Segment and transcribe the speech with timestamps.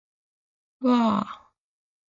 [0.79, 1.51] ふぁあ